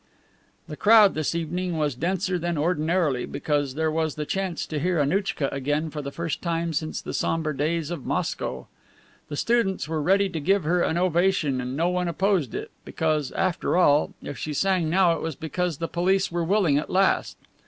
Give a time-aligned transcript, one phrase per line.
[0.67, 4.97] The crowd this evening was denser than ordinarily, because there was the chance to hear
[4.99, 8.65] Annouchka again for the first time since the somber days of Moscow.
[9.29, 13.31] The students were ready to give her an ovation, and no one opposed it, because,
[13.33, 17.37] after all, if she sang now it was because the police were willing at last.